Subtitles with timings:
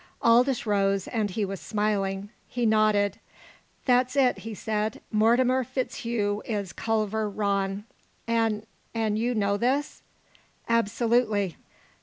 [0.23, 2.31] Aldous rose, and he was smiling.
[2.47, 3.19] He nodded.
[3.85, 4.99] "That's it," he said.
[5.11, 7.83] "Mortimer FitzHugh is Culver Rann!"
[8.27, 10.01] "An' an' you know this?"
[10.67, 11.55] "Absolutely.